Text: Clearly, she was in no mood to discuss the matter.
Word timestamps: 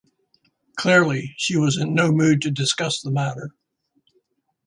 Clearly, 0.77 1.35
she 1.37 1.55
was 1.57 1.77
in 1.77 1.93
no 1.93 2.11
mood 2.11 2.41
to 2.41 2.49
discuss 2.49 2.99
the 3.03 3.11
matter. 3.11 3.51